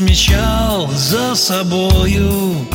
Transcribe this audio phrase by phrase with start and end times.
[0.00, 2.66] Замечал за собою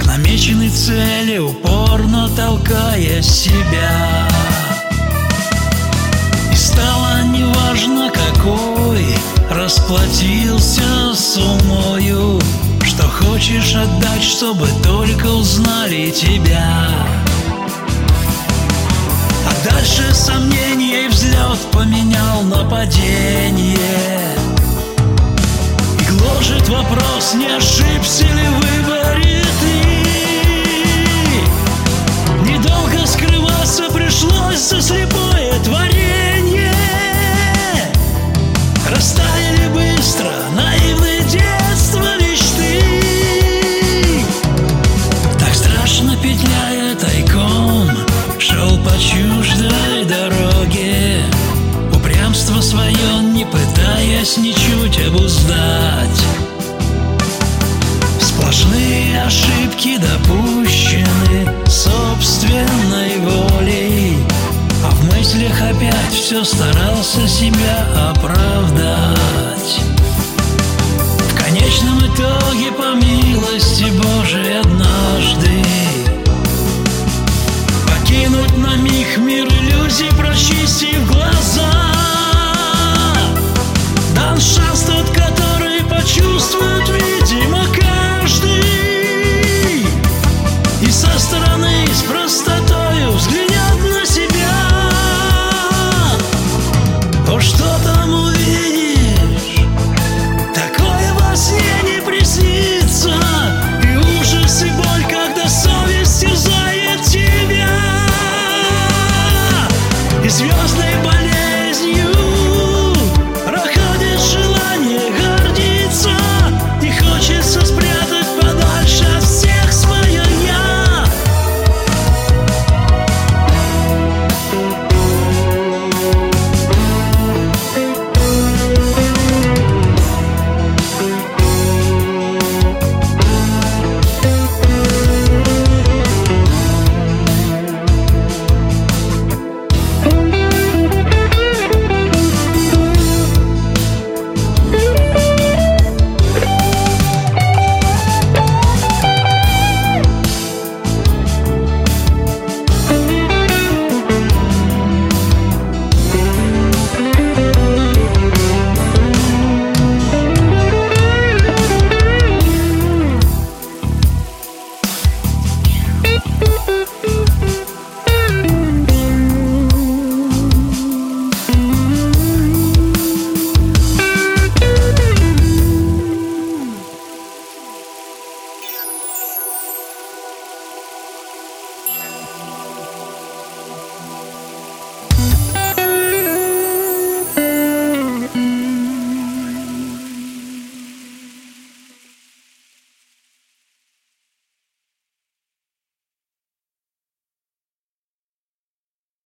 [0.00, 4.26] К намеченной цели упорно толкая себя.
[6.50, 9.04] И стало неважно какой
[9.50, 12.40] Расплатился суммою
[12.82, 16.88] Что хочешь отдать, чтобы только узнали тебя.
[19.46, 24.21] А дальше сомнений взлет поменял на падение
[26.42, 29.76] Гложет вопрос, не ошибся ли в выборе ты?
[32.50, 35.21] Недолго скрываться пришлось за слепое
[66.32, 69.80] все старался себя оправдать.
[71.28, 74.31] В конечном итоге по милости Божьей